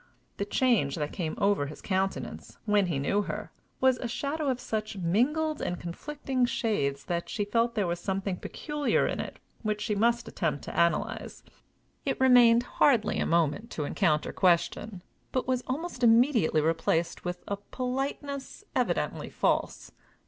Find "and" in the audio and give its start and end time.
5.61-5.79